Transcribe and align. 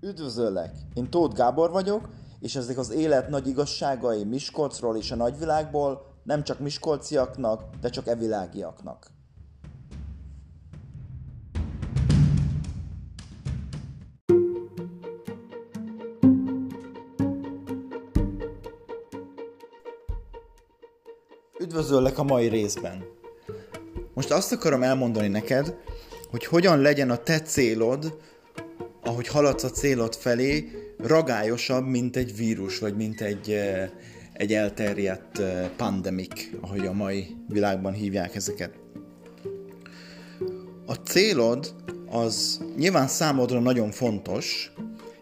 Üdvözöllek! 0.00 0.70
Én 0.94 1.10
Tóth 1.10 1.36
Gábor 1.36 1.70
vagyok, 1.70 2.08
és 2.40 2.56
ezek 2.56 2.78
az 2.78 2.90
élet 2.90 3.28
nagy 3.28 3.46
igazságai 3.46 4.24
Miskolcról 4.24 4.96
és 4.96 5.10
a 5.10 5.16
nagyvilágból 5.16 6.06
nem 6.22 6.44
csak 6.44 6.58
miskolciaknak, 6.58 7.62
de 7.80 7.88
csak 7.88 8.06
evilágiaknak. 8.06 9.10
Üdvözöllek 21.60 22.18
a 22.18 22.22
mai 22.22 22.46
részben! 22.46 23.04
Most 24.14 24.30
azt 24.30 24.52
akarom 24.52 24.82
elmondani 24.82 25.28
neked, 25.28 25.76
hogy 26.30 26.44
hogyan 26.44 26.80
legyen 26.80 27.10
a 27.10 27.16
te 27.16 27.40
célod, 27.40 28.18
ahogy 29.08 29.28
haladsz 29.28 29.64
a 29.64 29.70
célod 29.70 30.14
felé, 30.14 30.68
ragályosabb, 30.98 31.86
mint 31.86 32.16
egy 32.16 32.36
vírus, 32.36 32.78
vagy 32.78 32.96
mint 32.96 33.20
egy, 33.20 33.50
eh, 33.50 33.90
egy 34.32 34.52
elterjedt 34.52 35.38
eh, 35.38 35.68
pandemik, 35.76 36.50
ahogy 36.60 36.86
a 36.86 36.92
mai 36.92 37.36
világban 37.48 37.92
hívják 37.92 38.34
ezeket. 38.34 38.70
A 40.86 40.94
célod 40.94 41.74
az 42.10 42.60
nyilván 42.76 43.08
számodra 43.08 43.60
nagyon 43.60 43.90
fontos, 43.90 44.72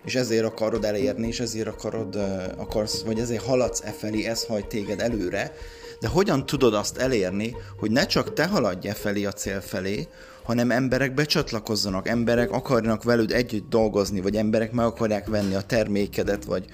és 0.04 0.14
ezért 0.14 0.44
akarod 0.44 0.84
elérni, 0.84 1.26
és 1.26 1.40
ezért 1.40 1.68
akarod, 1.68 2.16
eh, 2.16 2.44
akarsz, 2.56 3.02
vagy 3.02 3.18
ezért 3.18 3.42
haladsz 3.42 3.82
e 3.84 3.90
felé, 3.90 4.24
ez 4.24 4.44
hagy 4.44 4.66
téged 4.66 5.00
előre, 5.00 5.52
de 6.00 6.08
hogyan 6.08 6.46
tudod 6.46 6.74
azt 6.74 6.96
elérni, 6.96 7.56
hogy 7.78 7.90
ne 7.90 8.06
csak 8.06 8.32
te 8.32 8.46
haladj 8.46 8.88
e 8.88 8.94
felé 8.94 9.24
a 9.24 9.32
cél 9.32 9.60
felé, 9.60 10.08
hanem 10.42 10.70
emberek 10.70 11.14
becsatlakozzanak, 11.14 12.08
emberek 12.08 12.50
akarnak 12.50 13.02
veled 13.02 13.32
együtt 13.32 13.68
dolgozni, 13.68 14.20
vagy 14.20 14.36
emberek 14.36 14.72
meg 14.72 14.84
akarják 14.86 15.26
venni 15.26 15.54
a 15.54 15.62
termékedet, 15.62 16.44
vagy 16.44 16.64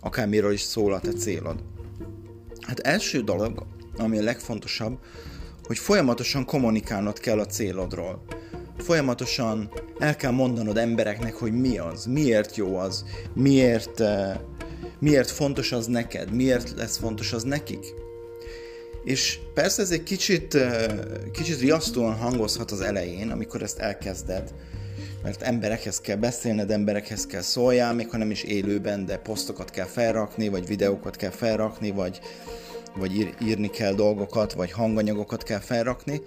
akármiről 0.00 0.52
is 0.52 0.60
szól 0.60 0.92
a 0.92 1.00
te 1.00 1.12
célod. 1.12 1.62
Hát 2.60 2.78
első 2.78 3.20
dolog, 3.20 3.66
ami 3.96 4.18
a 4.18 4.22
legfontosabb, 4.22 4.98
hogy 5.62 5.78
folyamatosan 5.78 6.44
kommunikálnod 6.44 7.18
kell 7.18 7.38
a 7.38 7.46
célodról. 7.46 8.22
Folyamatosan 8.78 9.70
el 9.98 10.16
kell 10.16 10.30
mondanod 10.30 10.76
embereknek, 10.76 11.34
hogy 11.34 11.52
mi 11.52 11.78
az, 11.78 12.04
miért 12.04 12.56
jó 12.56 12.76
az, 12.76 13.04
miért, 13.34 14.00
uh, 14.00 14.34
miért 14.98 15.30
fontos 15.30 15.72
az 15.72 15.86
neked, 15.86 16.32
miért 16.32 16.72
lesz 16.76 16.98
fontos 16.98 17.32
az 17.32 17.42
nekik. 17.42 17.84
És 19.04 19.38
persze 19.54 19.82
ez 19.82 19.90
egy 19.90 20.02
kicsit, 20.02 20.58
kicsit 21.32 21.60
riasztóan 21.60 22.14
hangozhat 22.14 22.70
az 22.70 22.80
elején, 22.80 23.30
amikor 23.30 23.62
ezt 23.62 23.78
elkezded, 23.78 24.54
mert 25.22 25.42
emberekhez 25.42 26.00
kell 26.00 26.16
beszélned, 26.16 26.70
emberekhez 26.70 27.26
kell 27.26 27.40
szóljál, 27.40 27.94
még 27.94 28.10
ha 28.10 28.16
nem 28.16 28.30
is 28.30 28.42
élőben, 28.42 29.06
de 29.06 29.16
posztokat 29.16 29.70
kell 29.70 29.86
felrakni, 29.86 30.48
vagy 30.48 30.66
videókat 30.66 31.16
kell 31.16 31.30
felrakni, 31.30 31.90
vagy, 31.90 32.20
vagy 32.96 33.16
ír, 33.16 33.34
írni 33.44 33.70
kell 33.70 33.94
dolgokat, 33.94 34.52
vagy 34.52 34.70
hanganyagokat 34.70 35.42
kell 35.42 35.60
felrakni, 35.60 36.20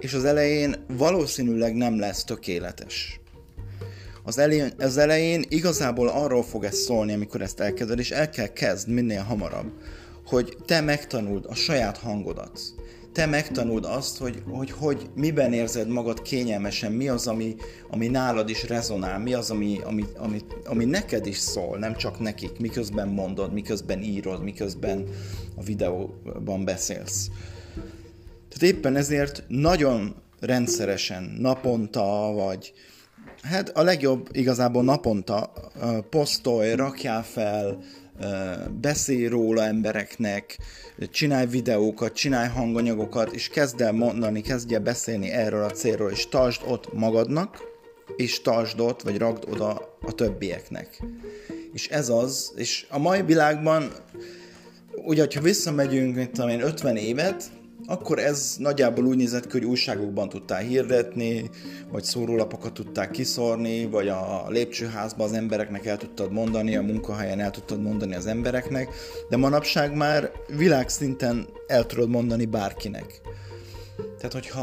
és 0.00 0.14
az 0.14 0.24
elején 0.24 0.84
valószínűleg 0.88 1.74
nem 1.74 1.98
lesz 1.98 2.24
tökéletes. 2.24 3.20
Az 4.24 4.38
elején, 4.38 4.72
az 4.78 4.96
elején 4.96 5.44
igazából 5.48 6.08
arról 6.08 6.42
fog 6.42 6.64
ez 6.64 6.76
szólni, 6.76 7.12
amikor 7.12 7.42
ezt 7.42 7.60
elkezded, 7.60 7.98
és 7.98 8.10
el 8.10 8.30
kell 8.30 8.46
kezd 8.46 8.88
minél 8.88 9.22
hamarabb, 9.22 9.72
hogy 10.28 10.56
te 10.66 10.80
megtanuld 10.80 11.44
a 11.48 11.54
saját 11.54 11.96
hangodat. 11.96 12.60
Te 13.12 13.26
megtanuld 13.26 13.84
azt, 13.84 14.18
hogy, 14.18 14.42
hogy, 14.48 14.70
hogy 14.70 15.10
miben 15.14 15.52
érzed 15.52 15.88
magad 15.88 16.22
kényelmesen, 16.22 16.92
mi 16.92 17.08
az, 17.08 17.26
ami, 17.26 17.56
ami 17.90 18.06
nálad 18.06 18.48
is 18.48 18.68
rezonál, 18.68 19.18
mi 19.18 19.34
az, 19.34 19.50
ami, 19.50 19.80
ami, 19.84 20.04
ami, 20.16 20.40
ami 20.64 20.84
neked 20.84 21.26
is 21.26 21.36
szól, 21.36 21.78
nem 21.78 21.96
csak 21.96 22.18
nekik, 22.18 22.58
miközben 22.58 23.08
mondod, 23.08 23.52
miközben 23.52 24.02
írod, 24.02 24.42
miközben 24.42 25.08
a 25.56 25.62
videóban 25.62 26.64
beszélsz. 26.64 27.30
Tehát 28.48 28.74
éppen 28.74 28.96
ezért 28.96 29.44
nagyon 29.48 30.14
rendszeresen, 30.40 31.36
naponta, 31.38 32.32
vagy 32.34 32.72
hát 33.42 33.68
a 33.68 33.82
legjobb 33.82 34.28
igazából 34.32 34.82
naponta 34.82 35.52
posztolj, 36.10 36.74
rakjál 36.74 37.22
fel, 37.22 37.78
beszélj 38.80 39.26
róla 39.26 39.64
embereknek, 39.64 40.58
csinálj 41.10 41.46
videókat, 41.46 42.12
csinálj 42.12 42.48
hanganyagokat, 42.48 43.32
és 43.32 43.48
kezd 43.48 43.80
el 43.80 43.92
mondani, 43.92 44.40
kezdj 44.40 44.74
el 44.74 44.80
beszélni 44.80 45.30
erről 45.30 45.64
a 45.64 45.70
célról, 45.70 46.10
és 46.10 46.28
tartsd 46.28 46.62
ott 46.66 46.92
magadnak, 46.92 47.58
és 48.16 48.40
tartsd 48.40 48.80
ott, 48.80 49.02
vagy 49.02 49.18
ragd 49.18 49.44
oda 49.50 49.96
a 50.00 50.12
többieknek. 50.12 51.02
És 51.72 51.88
ez 51.88 52.08
az, 52.08 52.52
és 52.56 52.86
a 52.90 52.98
mai 52.98 53.22
világban, 53.22 53.92
ugye, 55.04 55.26
ha 55.34 55.40
visszamegyünk, 55.40 56.14
mint 56.14 56.30
tudom 56.30 56.48
én, 56.48 56.60
50 56.60 56.96
évet, 56.96 57.44
akkor 57.90 58.18
ez 58.18 58.54
nagyjából 58.58 59.04
úgy 59.04 59.16
nézett 59.16 59.46
ki, 59.46 59.52
hogy 59.52 59.64
újságokban 59.64 60.28
tudtál 60.28 60.60
hirdetni, 60.60 61.50
vagy 61.90 62.02
szórólapokat 62.04 62.72
tudták 62.72 63.10
kiszorni, 63.10 63.86
vagy 63.86 64.08
a 64.08 64.44
lépcsőházban 64.48 65.26
az 65.26 65.32
embereknek 65.32 65.86
el 65.86 65.96
tudtad 65.96 66.32
mondani, 66.32 66.76
a 66.76 66.82
munkahelyen 66.82 67.40
el 67.40 67.50
tudtad 67.50 67.82
mondani 67.82 68.14
az 68.14 68.26
embereknek, 68.26 68.88
de 69.28 69.36
manapság 69.36 69.94
már 69.94 70.30
világszinten 70.56 71.48
el 71.66 71.86
tudod 71.86 72.08
mondani 72.08 72.46
bárkinek. 72.46 73.20
Tehát, 74.16 74.32
hogyha 74.32 74.62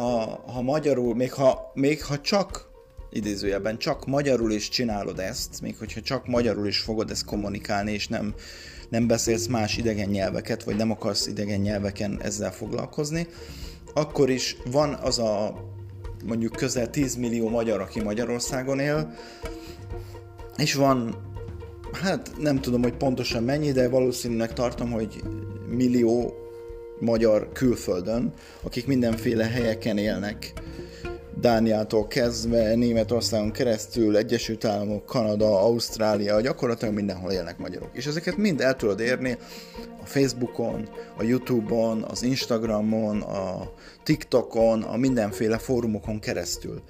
ha 0.54 0.62
magyarul, 0.62 1.16
még 1.16 1.34
ha, 1.34 1.72
még 1.74 2.04
ha 2.04 2.22
csak 2.22 2.70
idézőjelben 3.10 3.78
csak 3.78 4.06
magyarul 4.06 4.52
is 4.52 4.70
csinálod 4.70 5.20
ezt, 5.20 5.62
még 5.62 5.78
hogyha 5.78 6.02
csak 6.02 6.28
magyarul 6.28 6.68
is 6.68 6.80
fogod 6.80 7.12
ezt 7.12 7.26
kommunikálni, 7.26 7.92
és 7.92 8.08
nem 8.08 8.34
nem 8.90 9.08
beszélsz 9.08 9.48
más 9.48 9.78
idegen 9.78 10.10
nyelveket, 10.10 10.64
vagy 10.64 10.76
nem 10.76 10.92
akarsz 10.92 11.28
idegen 11.28 11.60
nyelveken 11.60 12.20
ezzel 12.22 12.52
foglalkozni, 12.52 13.28
akkor 13.94 14.30
is 14.30 14.58
van 14.72 14.94
az 14.94 15.20
a 15.20 15.64
mondjuk 16.26 16.52
közel 16.52 16.90
10 16.90 17.16
millió 17.16 17.50
magyar, 17.50 17.82
aki 17.82 18.02
Magyarországon 18.02 18.80
él, 18.80 19.14
és 20.58 20.74
van, 20.74 21.16
hát 21.92 22.32
nem 22.40 22.62
tudom, 22.62 22.82
hogy 22.82 22.98
pontosan 22.98 23.44
mennyi, 23.44 23.72
de 23.72 23.90
valószínűleg 23.90 24.54
tartom, 24.54 24.92
hogy 24.92 25.24
millió 25.70 26.34
magyar 27.00 27.52
külföldön, 27.52 28.34
akik 28.62 28.88
mindenféle 28.88 29.46
helyeken 29.46 29.98
élnek 29.98 30.54
Dániától 31.40 32.08
kezdve, 32.08 32.76
Németországon 32.76 33.52
keresztül, 33.52 34.18
Egyesült 34.18 34.66
Államok, 34.66 35.06
Kanada, 35.06 35.62
Ausztrália, 35.62 36.42
gyakorlatilag 36.42 36.94
mindenhol 36.94 37.32
élnek 37.32 37.58
magyarok. 37.58 37.90
És 37.94 38.06
ezeket 38.06 38.38
mind 38.38 38.62
el 38.62 38.76
tudod 38.76 39.00
érni 39.00 39.38
a 40.02 40.06
Facebookon, 40.06 40.90
a 41.18 41.24
Youtube-on, 41.24 42.04
az 42.04 42.24
Instagramon, 42.24 43.22
a 43.22 43.72
TikTokon, 44.04 44.82
a 44.82 44.98
mindenféle 44.98 45.58
fórumokon 45.58 46.20
keresztül. 46.20 46.82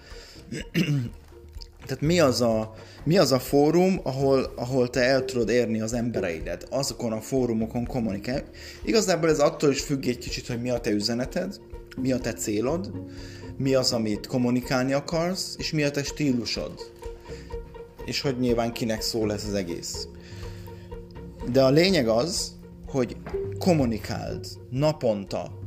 Tehát 1.85 2.01
mi 2.01 2.19
az 2.19 2.41
a, 2.41 2.73
mi 3.03 3.17
az 3.17 3.31
a 3.31 3.39
fórum, 3.39 3.99
ahol, 4.03 4.53
ahol 4.55 4.89
te 4.89 5.01
el 5.01 5.25
tudod 5.25 5.49
érni 5.49 5.81
az 5.81 5.93
embereidet? 5.93 6.67
Azokon 6.69 7.11
a 7.11 7.21
fórumokon 7.21 7.85
kommunikálj. 7.85 8.43
Igazából 8.83 9.29
ez 9.29 9.39
attól 9.39 9.69
is 9.71 9.81
függ 9.81 10.05
egy 10.05 10.17
kicsit, 10.17 10.47
hogy 10.47 10.61
mi 10.61 10.69
a 10.69 10.79
te 10.79 10.91
üzeneted, 10.91 11.59
mi 12.01 12.11
a 12.11 12.17
te 12.17 12.33
célod, 12.33 12.91
mi 13.57 13.73
az, 13.73 13.91
amit 13.93 14.27
kommunikálni 14.27 14.93
akarsz, 14.93 15.55
és 15.57 15.71
mi 15.71 15.83
a 15.83 15.91
te 15.91 16.03
stílusod. 16.03 16.91
És 18.05 18.21
hogy 18.21 18.39
nyilván 18.39 18.73
kinek 18.73 19.01
szól 19.01 19.33
ez 19.33 19.45
az 19.47 19.53
egész. 19.53 20.07
De 21.51 21.63
a 21.63 21.69
lényeg 21.69 22.07
az, 22.07 22.51
hogy 22.87 23.17
kommunikáld 23.59 24.45
naponta, 24.69 25.59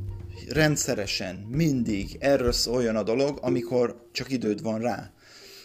rendszeresen, 0.49 1.47
mindig 1.51 2.17
erről 2.21 2.53
szóljon 2.53 2.97
a 2.97 3.03
dolog, 3.03 3.39
amikor 3.43 4.09
csak 4.13 4.31
időd 4.31 4.63
van 4.63 4.81
rá. 4.81 5.13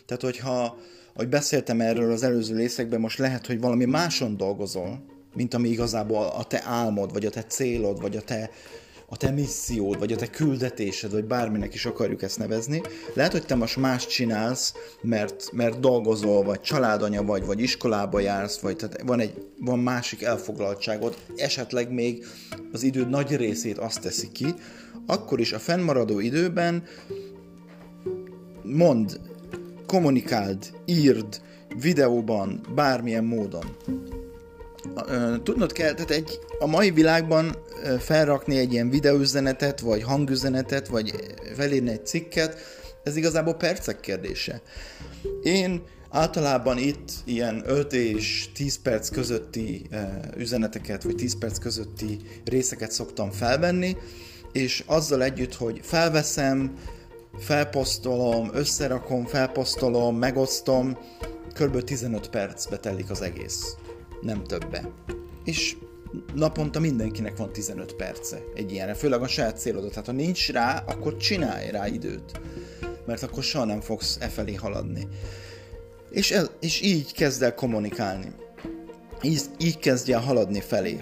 Tehát, 0.05 0.23
hogyha, 0.23 0.77
ahogy 1.13 1.29
beszéltem 1.29 1.81
erről 1.81 2.11
az 2.11 2.23
előző 2.23 2.55
részekben, 2.55 2.99
most 2.99 3.17
lehet, 3.17 3.47
hogy 3.47 3.59
valami 3.59 3.85
máson 3.85 4.37
dolgozol, 4.37 5.03
mint 5.33 5.53
ami 5.53 5.69
igazából 5.69 6.25
a 6.25 6.43
te 6.43 6.61
álmod, 6.65 7.13
vagy 7.13 7.25
a 7.25 7.29
te 7.29 7.43
célod, 7.43 8.01
vagy 8.01 8.15
a 8.15 8.21
te 8.21 8.49
a 9.13 9.17
te 9.17 9.31
missziód, 9.31 9.99
vagy 9.99 10.11
a 10.11 10.15
te 10.15 10.27
küldetésed, 10.27 11.11
vagy 11.11 11.25
bárminek 11.25 11.73
is 11.73 11.85
akarjuk 11.85 12.21
ezt 12.21 12.37
nevezni. 12.37 12.81
Lehet, 13.13 13.31
hogy 13.31 13.45
te 13.45 13.55
most 13.55 13.77
más 13.77 14.07
csinálsz, 14.07 14.73
mert, 15.01 15.49
mert 15.51 15.79
dolgozol, 15.79 16.43
vagy 16.43 16.61
családanya 16.61 17.23
vagy, 17.23 17.45
vagy 17.45 17.59
iskolába 17.59 18.19
jársz, 18.19 18.59
vagy 18.59 18.75
tehát 18.75 19.01
van, 19.01 19.19
egy, 19.19 19.47
van 19.59 19.79
másik 19.79 20.21
elfoglaltságod, 20.21 21.17
esetleg 21.35 21.91
még 21.91 22.25
az 22.71 22.83
időd 22.83 23.09
nagy 23.09 23.35
részét 23.35 23.77
azt 23.77 24.01
teszi 24.01 24.31
ki, 24.31 24.53
akkor 25.05 25.39
is 25.39 25.53
a 25.53 25.59
fennmaradó 25.59 26.19
időben 26.19 26.83
mond, 28.63 29.19
kommunikáld, 29.87 30.73
írd, 30.85 31.41
videóban, 31.79 32.61
bármilyen 32.75 33.23
módon 33.23 33.65
tudnod 35.43 35.71
kell, 35.71 35.93
tehát 35.93 36.11
egy, 36.11 36.39
a 36.59 36.67
mai 36.67 36.91
világban 36.91 37.55
felrakni 37.99 38.57
egy 38.57 38.73
ilyen 38.73 38.89
videóüzenetet, 38.89 39.79
vagy 39.79 40.03
hangüzenetet, 40.03 40.87
vagy 40.87 41.15
felírni 41.55 41.91
egy 41.91 42.05
cikket, 42.05 42.57
ez 43.03 43.15
igazából 43.15 43.53
percek 43.53 43.99
kérdése. 43.99 44.61
Én 45.43 45.81
Általában 46.13 46.77
itt 46.77 47.11
ilyen 47.25 47.63
5 47.65 47.93
és 47.93 48.49
10 48.53 48.81
perc 48.81 49.09
közötti 49.09 49.89
üzeneteket, 50.37 51.03
vagy 51.03 51.15
10 51.15 51.37
perc 51.37 51.57
közötti 51.57 52.19
részeket 52.45 52.91
szoktam 52.91 53.31
felvenni, 53.31 53.97
és 54.51 54.83
azzal 54.85 55.23
együtt, 55.23 55.55
hogy 55.55 55.79
felveszem, 55.83 56.73
felposztolom, 57.37 58.49
összerakom, 58.53 59.25
felposztolom, 59.25 60.17
megosztom, 60.17 60.97
kb. 61.59 61.83
15 61.83 62.29
percbe 62.29 62.77
telik 62.77 63.09
az 63.09 63.21
egész. 63.21 63.75
Nem 64.23 64.43
többe. 64.43 64.91
És 65.43 65.75
naponta 66.33 66.79
mindenkinek 66.79 67.37
van 67.37 67.51
15 67.51 67.93
perce 67.93 68.37
egy 68.55 68.71
ilyenre, 68.71 68.93
főleg 68.93 69.21
a 69.21 69.27
saját 69.27 69.59
célodat. 69.59 69.89
Tehát 69.89 70.05
ha 70.05 70.11
nincs 70.11 70.51
rá, 70.51 70.83
akkor 70.87 71.17
csinálj 71.17 71.69
rá 71.71 71.87
időt, 71.87 72.41
mert 73.05 73.23
akkor 73.23 73.43
soha 73.43 73.65
nem 73.65 73.81
fogsz 73.81 74.17
e 74.19 74.27
felé 74.27 74.53
haladni. 74.53 75.07
És, 76.11 76.31
el, 76.31 76.49
és 76.59 76.81
így 76.81 77.13
kezd 77.13 77.41
el 77.41 77.53
kommunikálni. 77.53 78.31
Így, 79.21 79.41
így 79.59 79.79
kezdj 79.79 80.13
el 80.13 80.19
haladni 80.19 80.61
felé. 80.61 81.01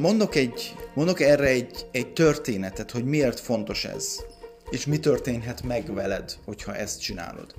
Mondok, 0.00 0.34
egy, 0.34 0.74
mondok 0.94 1.20
erre 1.20 1.46
egy, 1.46 1.86
egy 1.92 2.12
történetet, 2.12 2.90
hogy 2.90 3.04
miért 3.04 3.40
fontos 3.40 3.84
ez, 3.84 4.20
és 4.70 4.86
mi 4.86 4.98
történhet 4.98 5.62
meg 5.62 5.94
veled, 5.94 6.36
hogyha 6.44 6.76
ezt 6.76 7.00
csinálod. 7.00 7.54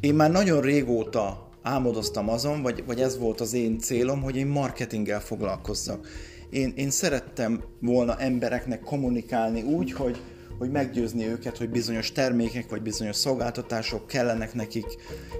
Én 0.00 0.14
már 0.14 0.30
nagyon 0.30 0.60
régóta 0.60 1.45
álmodoztam 1.66 2.28
azon, 2.28 2.62
vagy, 2.62 2.84
vagy 2.86 3.00
ez 3.00 3.18
volt 3.18 3.40
az 3.40 3.52
én 3.52 3.78
célom, 3.78 4.22
hogy 4.22 4.36
én 4.36 4.46
marketinggel 4.46 5.20
foglalkozzak. 5.20 6.08
Én, 6.50 6.72
én 6.76 6.90
szerettem 6.90 7.62
volna 7.80 8.16
embereknek 8.18 8.80
kommunikálni 8.80 9.62
úgy, 9.62 9.92
hogy, 9.92 10.20
hogy 10.58 10.70
meggyőzni 10.70 11.26
őket, 11.26 11.56
hogy 11.58 11.68
bizonyos 11.68 12.12
termékek 12.12 12.70
vagy 12.70 12.82
bizonyos 12.82 13.16
szolgáltatások 13.16 14.06
kellenek 14.06 14.54
nekik, 14.54 14.86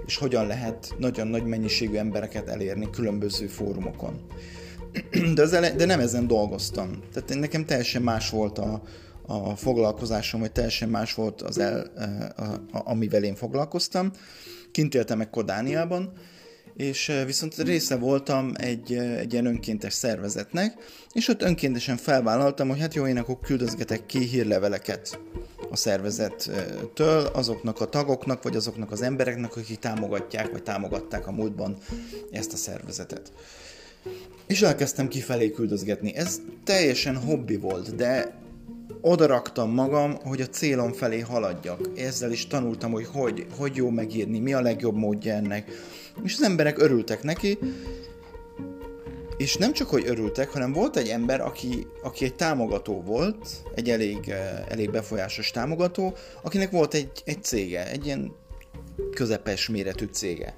és 0.05 0.17
hogyan 0.17 0.47
lehet 0.47 0.95
nagyon 0.97 1.27
nagy 1.27 1.43
mennyiségű 1.45 1.95
embereket 1.95 2.47
elérni 2.47 2.89
különböző 2.89 3.47
fórumokon. 3.47 4.21
De, 5.35 5.41
az 5.41 5.53
ele- 5.53 5.75
de 5.75 5.85
nem 5.85 5.99
ezen 5.99 6.27
dolgoztam. 6.27 7.03
Tehát 7.13 7.39
nekem 7.39 7.65
teljesen 7.65 8.01
más 8.01 8.29
volt 8.29 8.57
a, 8.57 8.81
a 9.25 9.55
foglalkozásom, 9.55 10.39
vagy 10.39 10.51
teljesen 10.51 10.89
más 10.89 11.13
volt 11.13 11.41
az 11.41 11.57
el, 11.57 11.91
a, 11.95 12.41
a, 12.41 12.53
a, 12.71 12.81
amivel 12.91 13.23
én 13.23 13.35
foglalkoztam. 13.35 14.11
Kint 14.71 14.95
éltem 14.95 15.17
meg 15.17 15.29
Kodániában, 15.29 16.13
és 16.77 17.11
viszont 17.25 17.55
része 17.55 17.95
voltam 17.95 18.51
egy, 18.55 18.93
egy 18.93 19.33
ilyen 19.33 19.45
önkéntes 19.45 19.93
szervezetnek, 19.93 20.73
és 21.13 21.27
ott 21.27 21.41
önkéntesen 21.41 21.97
felvállaltam, 21.97 22.67
hogy 22.67 22.79
hát 22.79 22.93
jó, 22.93 23.07
én 23.07 23.17
akkor 23.17 23.39
küldözgetek 23.39 24.05
ki 24.05 24.19
hírleveleket 24.19 25.19
a 25.69 25.75
szervezettől 25.75 27.25
azoknak 27.25 27.81
a 27.81 27.89
tagoknak, 27.89 28.43
vagy 28.43 28.55
azoknak 28.55 28.91
az 28.91 29.01
embereknek, 29.01 29.55
akik 29.55 29.79
támogatják, 29.79 30.51
vagy 30.51 30.63
támogatták 30.63 31.27
a 31.27 31.31
múltban 31.31 31.77
ezt 32.31 32.53
a 32.53 32.57
szervezetet. 32.57 33.31
És 34.47 34.61
elkezdtem 34.61 35.07
kifelé 35.07 35.51
küldözgetni. 35.51 36.15
Ez 36.15 36.39
teljesen 36.63 37.17
hobbi 37.17 37.57
volt, 37.57 37.95
de 37.95 38.35
odaraktam 39.01 39.71
magam, 39.71 40.15
hogy 40.23 40.41
a 40.41 40.47
célom 40.47 40.93
felé 40.93 41.19
haladjak. 41.19 41.89
Ezzel 41.95 42.31
is 42.31 42.47
tanultam, 42.47 42.91
hogy 42.91 43.07
hogy, 43.13 43.45
hogy 43.57 43.75
jó 43.75 43.89
megírni, 43.89 44.39
mi 44.39 44.53
a 44.53 44.61
legjobb 44.61 44.95
módja 44.95 45.33
ennek. 45.33 45.71
És 46.23 46.33
az 46.33 46.43
emberek 46.43 46.79
örültek 46.79 47.23
neki, 47.23 47.57
és 49.37 49.55
nem 49.57 49.73
csak, 49.73 49.89
hogy 49.89 50.03
örültek, 50.07 50.49
hanem 50.49 50.73
volt 50.73 50.97
egy 50.97 51.07
ember, 51.07 51.41
aki, 51.41 51.87
aki 52.03 52.25
egy 52.25 52.35
támogató 52.35 53.01
volt, 53.01 53.47
egy 53.75 53.89
elég, 53.89 54.29
eh, 54.29 54.63
elég 54.69 54.91
befolyásos 54.91 55.51
támogató, 55.51 56.13
akinek 56.41 56.71
volt 56.71 56.93
egy, 56.93 57.11
egy 57.25 57.43
cége, 57.43 57.89
egy 57.89 58.05
ilyen 58.05 58.31
közepes 59.13 59.69
méretű 59.69 60.05
cége. 60.11 60.55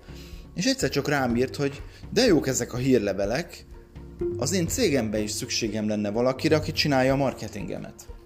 És 0.55 0.65
egyszer 0.65 0.89
csak 0.89 1.07
rám 1.07 1.35
írt, 1.35 1.55
hogy 1.55 1.81
de 2.13 2.25
jók 2.25 2.47
ezek 2.47 2.73
a 2.73 2.77
hírlevelek, 2.77 3.65
az 4.37 4.53
én 4.53 4.67
cégemben 4.67 5.21
is 5.21 5.31
szükségem 5.31 5.87
lenne 5.87 6.09
valakire, 6.11 6.55
aki 6.55 6.71
csinálja 6.71 7.13
a 7.13 7.17
marketingemet 7.17 8.18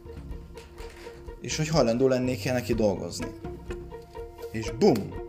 és 1.44 1.58
hogy 1.58 1.68
hajlandó 1.68 2.08
lennék 2.08 2.46
el 2.46 2.54
neki 2.54 2.74
dolgozni. 2.74 3.28
És 4.52 4.72
bum! 4.80 5.22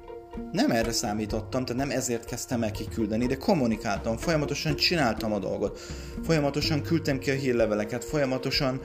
Nem 0.53 0.71
erre 0.71 0.93
számítottam, 0.93 1.65
tehát 1.65 1.87
nem 1.87 1.97
ezért 1.97 2.25
kezdtem 2.25 2.63
el 2.63 2.71
kiküldeni, 2.71 3.27
de 3.27 3.37
kommunikáltam, 3.37 4.17
folyamatosan 4.17 4.77
csináltam 4.77 5.33
a 5.33 5.39
dolgot, 5.39 5.81
folyamatosan 6.23 6.83
küldtem 6.83 7.19
ki 7.19 7.31
a 7.31 7.35
hírleveleket, 7.35 8.05
folyamatosan 8.05 8.81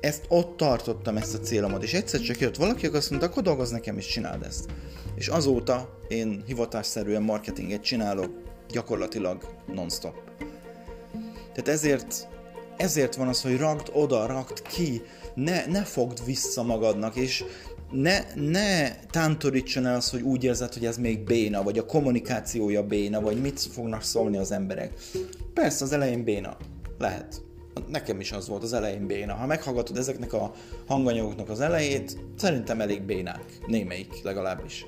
ezt 0.00 0.24
ott 0.28 0.56
tartottam, 0.56 1.16
ezt 1.16 1.34
a 1.34 1.38
célomat, 1.38 1.82
és 1.82 1.94
egyszer 1.94 2.20
csak 2.20 2.38
jött 2.38 2.56
valaki, 2.56 2.86
aki 2.86 2.96
azt 2.96 3.10
mondta, 3.10 3.28
akkor 3.28 3.42
dolgoz 3.42 3.70
nekem, 3.70 3.98
és 3.98 4.06
csináld 4.06 4.42
ezt. 4.42 4.70
És 5.14 5.28
azóta 5.28 5.98
én 6.08 6.42
hivatásszerűen 6.46 7.22
marketinget 7.22 7.82
csinálok, 7.82 8.30
gyakorlatilag 8.68 9.54
non-stop. 9.74 10.14
Tehát 11.38 11.68
ezért, 11.68 12.28
ezért 12.76 13.14
van 13.14 13.28
az, 13.28 13.42
hogy 13.42 13.56
ragd 13.56 13.90
oda, 13.92 14.26
ragd 14.26 14.62
ki, 14.62 15.02
ne, 15.34 15.66
ne 15.66 15.84
fogd 15.84 16.24
vissza 16.24 16.62
magadnak, 16.62 17.16
és 17.16 17.44
ne, 17.90 18.18
ne 18.34 18.94
tántorítson 18.94 19.86
el 19.86 19.94
az, 19.94 20.10
hogy 20.10 20.22
úgy 20.22 20.44
érzed, 20.44 20.72
hogy 20.72 20.86
ez 20.86 20.96
még 20.96 21.24
béna, 21.24 21.62
vagy 21.62 21.78
a 21.78 21.86
kommunikációja 21.86 22.82
béna, 22.82 23.20
vagy 23.20 23.40
mit 23.40 23.60
fognak 23.60 24.02
szólni 24.02 24.36
az 24.36 24.52
emberek. 24.52 24.92
Persze 25.54 25.84
az 25.84 25.92
elején 25.92 26.24
béna. 26.24 26.56
Lehet. 26.98 27.42
Nekem 27.88 28.20
is 28.20 28.32
az 28.32 28.48
volt 28.48 28.62
az 28.62 28.72
elején 28.72 29.06
béna. 29.06 29.34
Ha 29.34 29.46
meghallgatod 29.46 29.96
ezeknek 29.96 30.32
a 30.32 30.52
hanganyagoknak 30.86 31.48
az 31.48 31.60
elejét, 31.60 32.18
szerintem 32.38 32.80
elég 32.80 33.02
bénák. 33.02 33.44
Némelyik 33.66 34.22
legalábbis. 34.22 34.86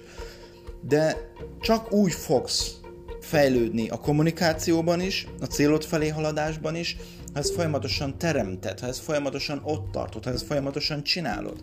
De 0.81 1.33
csak 1.61 1.93
úgy 1.93 2.12
fogsz 2.12 2.81
fejlődni 3.21 3.88
a 3.88 3.97
kommunikációban 3.97 5.00
is, 5.00 5.27
a 5.41 5.44
célod 5.44 5.85
felé 5.85 6.09
haladásban 6.09 6.77
is, 6.77 6.97
ha 7.37 7.43
ezt 7.43 7.55
folyamatosan 7.55 8.19
teremted, 8.19 8.81
ha 8.81 8.87
ezt 8.87 9.00
folyamatosan 9.00 9.61
ott 9.65 9.93
tartod, 9.93 10.25
ha 10.25 10.31
ezt 10.31 10.47
folyamatosan 10.47 11.03
csinálod. 11.03 11.62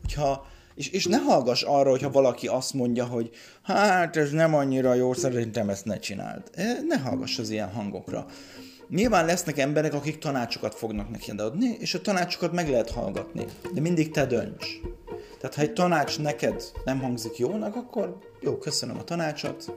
Hogyha, 0.00 0.46
és, 0.74 0.88
és 0.88 1.06
ne 1.06 1.16
hallgass 1.16 1.62
arra, 1.62 1.90
hogyha 1.90 2.10
valaki 2.10 2.46
azt 2.46 2.74
mondja, 2.74 3.04
hogy 3.04 3.30
hát 3.62 4.16
ez 4.16 4.30
nem 4.30 4.54
annyira 4.54 4.94
jó, 4.94 5.12
szerintem 5.12 5.68
ezt 5.68 5.84
ne 5.84 5.98
csináld. 5.98 6.42
E, 6.54 6.78
ne 6.88 6.98
hallgass 6.98 7.38
az 7.38 7.50
ilyen 7.50 7.72
hangokra. 7.72 8.26
Nyilván 8.88 9.26
lesznek 9.26 9.58
emberek, 9.58 9.94
akik 9.94 10.18
tanácsokat 10.18 10.74
fognak 10.74 11.10
neki 11.10 11.30
adni, 11.30 11.76
és 11.80 11.94
a 11.94 12.00
tanácsokat 12.00 12.52
meg 12.52 12.68
lehet 12.68 12.90
hallgatni, 12.90 13.44
de 13.74 13.80
mindig 13.80 14.10
te 14.10 14.26
dönts. 14.26 14.66
Tehát 15.40 15.56
ha 15.56 15.62
egy 15.62 15.72
tanács 15.72 16.18
neked 16.18 16.62
nem 16.84 17.00
hangzik 17.00 17.36
jónak, 17.36 17.76
akkor 17.76 18.18
jó, 18.40 18.58
köszönöm 18.58 18.98
a 18.98 19.04
tanácsot, 19.04 19.72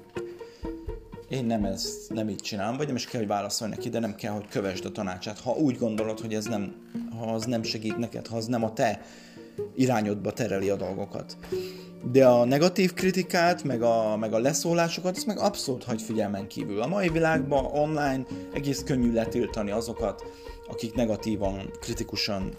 én 1.30 1.46
nem 1.46 1.66
ezt 1.66 2.14
nem 2.14 2.30
így 2.30 2.42
csinálom, 2.42 2.78
vagy 2.78 2.88
nem 2.88 2.96
is 2.96 3.06
kell, 3.06 3.20
hogy 3.20 3.30
válaszolj 3.30 3.70
neki, 3.70 3.90
de 3.90 4.00
nem 4.00 4.16
kell, 4.16 4.32
hogy 4.32 4.48
kövesd 4.48 4.86
a 4.86 4.92
tanácsát. 4.92 5.40
Ha 5.40 5.52
úgy 5.52 5.78
gondolod, 5.78 6.20
hogy 6.20 6.34
ez 6.34 6.46
nem, 6.46 6.76
ha 7.20 7.34
az 7.34 7.46
nem 7.46 7.64
segít 7.64 7.98
neked, 7.98 8.28
ha 8.28 8.38
az 8.38 8.46
nem 8.46 8.64
a 8.64 8.74
te 8.74 9.02
irányodba 9.76 10.32
tereli 10.32 10.70
a 10.70 10.76
dolgokat. 10.76 11.38
De 12.12 12.28
a 12.28 12.46
negatív 12.46 12.94
kritikát, 12.94 13.64
meg 13.64 13.82
a, 13.82 14.18
meg 14.18 14.34
a 14.34 14.40
leszólásokat, 14.40 15.16
ezt 15.16 15.26
meg 15.26 15.38
abszolút 15.38 15.84
hagy 15.84 16.02
figyelmen 16.02 16.48
kívül. 16.48 16.82
A 16.82 16.88
mai 16.88 17.10
világban 17.10 17.66
online 17.66 18.26
egész 18.54 18.84
könnyű 18.84 19.14
letiltani 19.14 19.72
azokat, 19.72 20.24
akik 20.68 20.94
negatívan, 20.94 21.72
kritikusan 21.80 22.52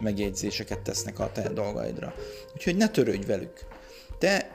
megjegyzéseket 0.00 0.80
tesznek 0.80 1.18
a 1.18 1.30
te 1.32 1.48
dolgaidra. 1.48 2.14
Úgyhogy 2.54 2.76
ne 2.76 2.88
törődj 2.88 3.26
velük. 3.26 3.66
Te 4.18 4.54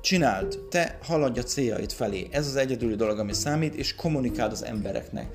Csináld, 0.00 0.58
te 0.70 0.98
haladj 1.02 1.38
a 1.38 1.42
céljaid 1.42 1.92
felé. 1.92 2.28
Ez 2.30 2.46
az 2.46 2.56
egyedüli 2.56 2.94
dolog, 2.94 3.18
ami 3.18 3.32
számít, 3.32 3.74
és 3.74 3.94
kommunikáld 3.94 4.52
az 4.52 4.64
embereknek. 4.64 5.26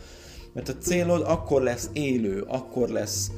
Mert 0.54 0.70
a 0.70 0.78
célod 0.78 1.22
akkor 1.22 1.62
lesz 1.62 1.90
élő, 1.94 2.42
akkor 2.42 2.90
lesz, 2.90 3.32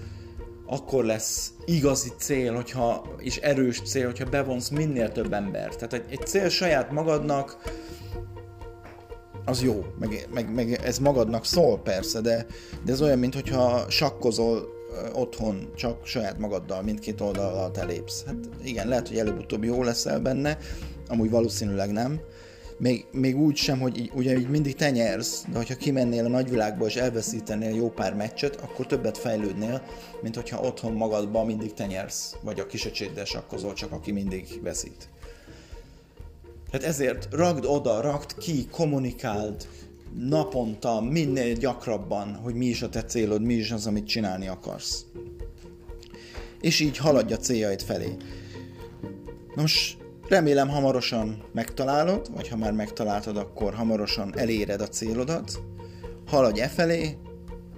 akkor 0.66 1.06
lesz 1.06 1.54
igazi 1.66 2.12
cél, 2.18 2.56
hogyha, 2.56 3.16
és 3.18 3.38
erős 3.38 3.82
cél, 3.82 4.06
hogyha 4.06 4.30
bevonsz 4.30 4.70
minél 4.70 5.12
több 5.12 5.34
embert. 5.34 5.76
Tehát 5.76 5.94
egy, 5.94 6.06
egy 6.10 6.28
cél 6.28 6.50
saját 6.50 6.92
magadnak, 6.92 7.58
az 9.46 9.64
jó, 9.64 9.86
meg, 10.00 10.28
meg, 10.34 10.54
meg 10.54 10.80
ez 10.84 11.00
magadnak 11.00 11.46
szól 11.46 11.80
persze, 11.80 12.22
de, 12.22 12.46
de 12.86 12.92
ez 12.92 13.02
olyan, 13.02 13.20
mintha 13.20 13.90
sakkozol 13.90 14.76
otthon 15.14 15.72
csak 15.76 16.06
saját 16.06 16.38
magaddal, 16.38 16.82
mindkét 16.82 17.22
oldalal 17.22 17.72
elépsz. 17.76 18.24
Hát 18.26 18.36
igen, 18.64 18.88
lehet, 18.88 19.08
hogy 19.08 19.18
előbb-utóbb 19.18 19.64
jó 19.64 19.84
leszel 19.84 20.20
benne, 20.20 20.58
amúgy 21.10 21.30
valószínűleg 21.30 21.92
nem. 21.92 22.20
Még, 22.80 23.06
még 23.12 23.38
úgy 23.38 23.56
sem, 23.56 23.80
hogy 23.80 24.12
ugye 24.14 24.38
így 24.38 24.50
mindig 24.50 24.76
te 24.76 24.90
nyersz, 24.90 25.46
de 25.52 25.58
hogyha 25.58 25.76
kimennél 25.76 26.26
a 26.26 26.30
nagyvilágba 26.30 26.86
és 26.86 26.96
elveszítenél 26.96 27.76
jó 27.76 27.90
pár 27.90 28.16
meccset, 28.16 28.56
akkor 28.56 28.86
többet 28.86 29.18
fejlődnél, 29.18 29.82
mint 30.22 30.36
hogyha 30.36 30.62
otthon 30.62 30.94
magadban 30.94 31.46
mindig 31.46 31.74
te 31.74 31.86
nyersz, 31.86 32.36
vagy 32.42 32.60
a 32.60 32.66
kisöcséddel 32.66 33.26
sakkozol, 33.26 33.74
csak 33.74 33.92
aki 33.92 34.12
mindig 34.12 34.60
veszít. 34.64 35.10
Tehát 36.72 36.88
ezért 36.88 37.28
ragd 37.32 37.66
oda, 37.66 38.02
ragd 38.02 38.38
ki, 38.38 38.68
kommunikáld 38.72 39.68
naponta, 40.14 41.02
minél 41.02 41.54
gyakrabban, 41.54 42.36
hogy 42.36 42.54
mi 42.54 42.66
is 42.66 42.82
a 42.82 42.90
te 42.90 43.04
célod, 43.04 43.42
mi 43.42 43.54
is 43.54 43.72
az, 43.72 43.88
amit 43.88 44.08
csinálni 44.08 44.48
akarsz. 44.48 45.06
És 46.62 46.80
így 46.80 46.98
haladj 46.98 47.34
a 47.34 47.38
céljaid 47.38 47.82
felé. 47.82 48.16
Nos, 49.56 49.98
Remélem 50.28 50.70
hamarosan 50.70 51.44
megtalálod, 51.54 52.34
vagy 52.36 52.48
ha 52.48 52.58
már 52.58 52.72
megtaláltad, 52.72 53.38
akkor 53.38 53.74
hamarosan 53.74 54.34
eléred 54.38 54.82
a 54.82 54.88
célodat. 54.88 55.60
Haladj 56.28 56.60
e 56.60 56.68
felé, 56.68 57.18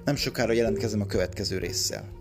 nem 0.05 0.15
sokára 0.15 0.53
jelentkezem 0.53 1.01
a 1.01 1.05
következő 1.05 1.57
résszel. 1.57 2.18